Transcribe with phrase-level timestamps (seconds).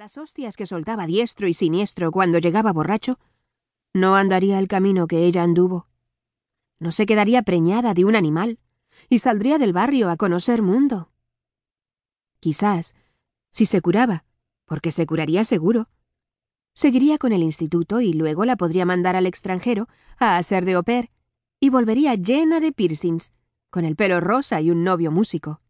[0.00, 3.18] las hostias que soltaba diestro y siniestro cuando llegaba borracho,
[3.92, 5.88] no andaría el camino que ella anduvo.
[6.78, 8.58] No se quedaría preñada de un animal
[9.10, 11.10] y saldría del barrio a conocer mundo.
[12.38, 12.94] Quizás,
[13.50, 14.24] si se curaba,
[14.64, 15.90] porque se curaría seguro,
[16.72, 19.86] seguiría con el instituto y luego la podría mandar al extranjero
[20.16, 21.10] a hacer de au pair
[21.60, 23.34] y volvería llena de piercings,
[23.68, 25.60] con el pelo rosa y un novio músico.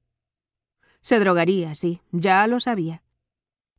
[1.01, 3.03] Se drogaría, sí, ya lo sabía.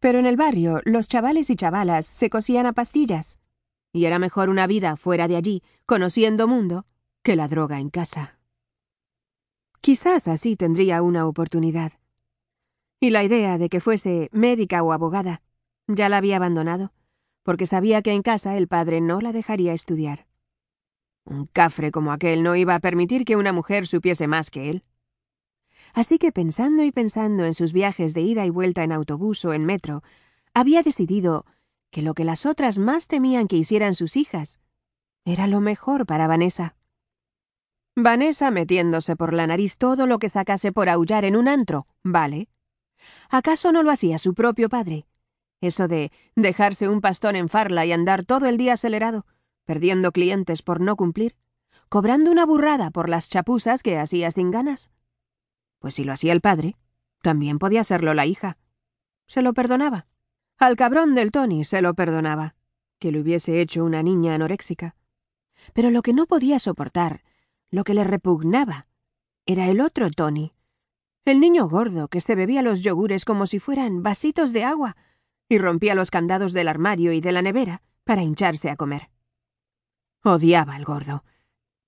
[0.02, 3.38] Pero en el barrio los chavales y chavalas se cosían a pastillas,
[3.94, 6.86] y era mejor una vida fuera de allí, conociendo mundo,
[7.24, 8.40] que la droga en casa.
[9.80, 11.94] Quizás así tendría una oportunidad.
[13.00, 15.44] Y la idea de que fuese médica o abogada
[15.88, 16.94] ya la había abandonado,
[17.44, 20.26] porque sabía que en casa el padre no la dejaría estudiar.
[21.26, 24.84] Un cafre como aquel no iba a permitir que una mujer supiese más que él.
[25.94, 29.54] Así que pensando y pensando en sus viajes de ida y vuelta en autobús o
[29.54, 30.04] en metro,
[30.54, 31.46] había decidido
[31.90, 34.60] que lo que las otras más temían que hicieran sus hijas
[35.26, 36.76] era lo mejor para Vanessa.
[37.96, 42.48] Vanessa metiéndose por la nariz todo lo que sacase por aullar en un antro, ¿vale?
[43.30, 45.06] ¿Acaso no lo hacía su propio padre?
[45.60, 49.26] Eso de dejarse un pastón en farla y andar todo el día acelerado,
[49.66, 51.36] perdiendo clientes por no cumplir,
[51.90, 54.90] cobrando una burrada por las chapuzas que hacía sin ganas.
[55.82, 56.78] Pues si lo hacía el padre,
[57.24, 58.58] también podía hacerlo la hija.
[59.28, 60.06] Se lo perdonaba.
[60.60, 62.54] Al cabrón del Tony se lo perdonaba,
[63.00, 64.96] que le hubiese hecho una niña anoréxica.
[65.74, 67.24] Pero lo que no podía soportar,
[67.72, 68.86] lo que le repugnaba,
[69.48, 70.54] era el otro Tony.
[71.26, 74.96] El niño gordo que se bebía los yogures como si fueran vasitos de agua
[75.50, 79.10] y rompía los candados del armario y de la nevera para hincharse a comer.
[80.24, 81.24] Odiaba al gordo,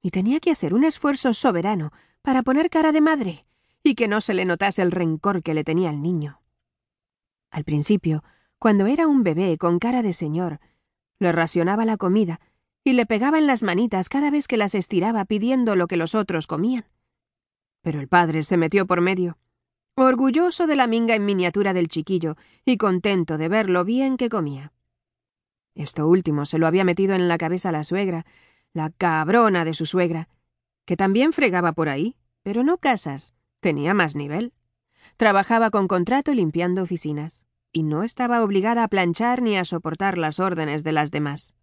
[0.02, 1.92] y tenía que hacer un esfuerzo soberano
[2.24, 3.46] para poner cara de madre
[3.84, 6.42] y que no se le notase el rencor que le tenía al niño.
[7.52, 8.24] Al principio,
[8.58, 10.60] cuando era un bebé con cara de señor,
[11.20, 12.40] le racionaba la comida
[12.84, 16.16] y le pegaba en las manitas cada vez que las estiraba pidiendo lo que los
[16.16, 16.86] otros comían.
[17.82, 19.38] Pero el padre se metió por medio,
[19.96, 22.36] orgulloso de la minga en miniatura del chiquillo
[22.66, 24.74] y contento de ver lo bien que comía.
[25.76, 28.26] Esto último se lo había metido en la cabeza la suegra,
[28.74, 30.30] la cabrona de su suegra,
[30.86, 34.54] que también fregaba por ahí, pero no casas, tenía más nivel.
[35.18, 40.40] Trabajaba con contrato limpiando oficinas y no estaba obligada a planchar ni a soportar las
[40.40, 41.56] órdenes de las demás.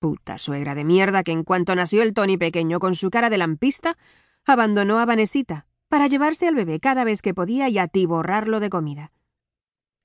[0.00, 3.38] Puta suegra de mierda que en cuanto nació el Tony pequeño con su cara de
[3.38, 3.96] lampista,
[4.44, 9.12] abandonó a Vanesita para llevarse al bebé cada vez que podía y atiborrarlo de comida.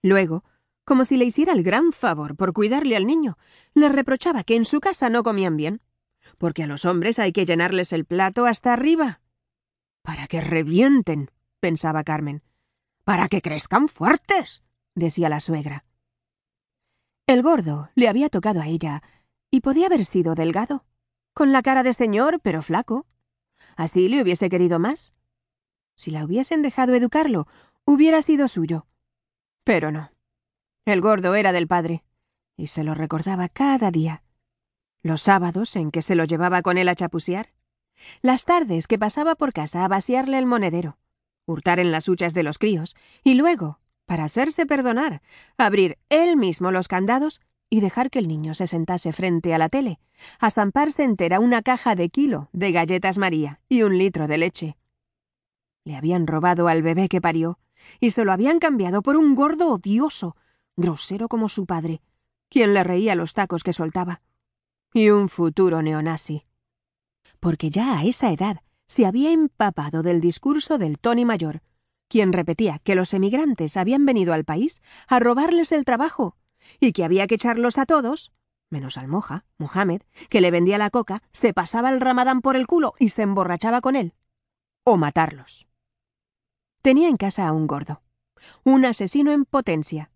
[0.03, 0.43] Luego,
[0.83, 3.37] como si le hiciera el gran favor por cuidarle al niño,
[3.73, 5.81] le reprochaba que en su casa no comían bien,
[6.37, 9.20] porque a los hombres hay que llenarles el plato hasta arriba.
[10.01, 12.43] Para que revienten, pensaba Carmen.
[13.03, 14.63] Para que crezcan fuertes
[14.95, 15.85] decía la suegra.
[17.27, 19.03] El gordo le había tocado a ella,
[19.49, 20.85] y podía haber sido delgado,
[21.33, 23.05] con la cara de señor, pero flaco.
[23.75, 25.13] Así le hubiese querido más.
[25.95, 27.47] Si la hubiesen dejado educarlo,
[27.85, 28.87] hubiera sido suyo.
[29.63, 30.11] Pero no.
[30.85, 32.03] El gordo era del padre,
[32.57, 34.23] y se lo recordaba cada día.
[35.03, 37.53] Los sábados en que se lo llevaba con él a chapusear,
[38.21, 40.97] las tardes que pasaba por casa a vaciarle el monedero,
[41.45, 45.21] hurtar en las huchas de los críos, y luego para hacerse perdonar,
[45.57, 47.39] abrir él mismo los candados
[47.69, 49.99] y dejar que el niño se sentase frente a la tele,
[50.39, 54.77] a zamparse entera una caja de kilo de galletas María y un litro de leche.
[55.85, 57.57] Le habían robado al bebé que parió
[58.01, 60.35] y se lo habían cambiado por un gordo odioso,
[60.75, 62.01] grosero como su padre,
[62.49, 64.21] quien le reía los tacos que soltaba.
[64.93, 66.45] Y un futuro neonazi.
[67.41, 71.61] Porque ya a esa edad se había empapado del discurso del Tony Mayor,
[72.07, 76.37] quien repetía que los emigrantes habían venido al país a robarles el trabajo
[76.79, 78.31] y que había que echarlos a todos,
[78.69, 82.67] menos al moja, Mohamed, que le vendía la coca, se pasaba el ramadán por el
[82.67, 84.13] culo y se emborrachaba con él,
[84.83, 85.67] o matarlos.
[86.83, 88.03] Tenía en casa a un gordo,
[88.63, 90.11] un asesino en potencia,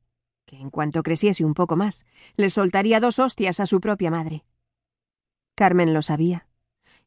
[0.46, 2.06] que en cuanto creciese un poco más,
[2.36, 4.46] le soltaría dos hostias a su propia madre.
[5.56, 6.48] Carmen lo sabía,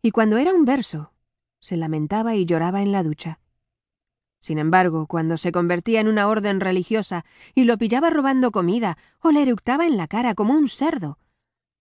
[0.02, 1.12] y cuando era un verso,
[1.60, 3.40] se lamentaba y lloraba en la ducha.
[4.40, 7.24] Sin embargo, cuando se convertía en una orden religiosa
[7.54, 11.18] y lo pillaba robando comida o le eructaba en la cara como un cerdo,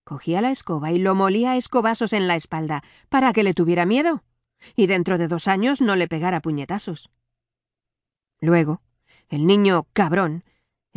[0.04, 3.86] cogía la escoba y lo molía a escobazos en la espalda para que le tuviera
[3.86, 4.24] miedo
[4.76, 7.12] y dentro de dos años no le pegara puñetazos.
[8.40, 8.82] Luego,
[9.30, 10.44] el niño cabrón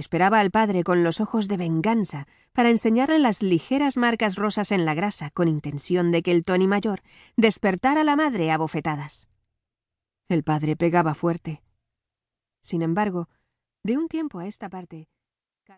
[0.01, 4.85] esperaba al padre con los ojos de venganza para enseñarle las ligeras marcas rosas en
[4.85, 7.03] la grasa con intención de que el Tony mayor
[7.37, 9.29] despertara a la madre a bofetadas.
[10.29, 11.63] El padre pegaba fuerte.
[12.63, 13.29] Sin embargo,
[13.83, 15.09] de un tiempo a esta parte,